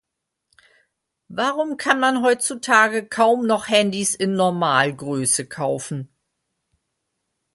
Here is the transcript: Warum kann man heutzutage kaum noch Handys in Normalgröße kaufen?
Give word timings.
Warum 1.27 1.77
kann 1.77 1.99
man 1.99 2.23
heutzutage 2.23 3.05
kaum 3.07 3.45
noch 3.45 3.67
Handys 3.67 4.15
in 4.15 4.33
Normalgröße 4.33 5.45
kaufen? 5.45 6.09